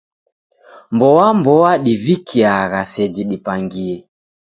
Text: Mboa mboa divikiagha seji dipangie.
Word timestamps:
Mboa 0.95 1.27
mboa 1.39 1.71
divikiagha 1.83 2.81
seji 2.93 3.23
dipangie. 3.29 3.97